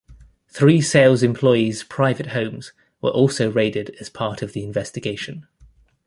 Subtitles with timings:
[0.47, 5.45] Three sales employees' private homes were also raided as part of the investigation.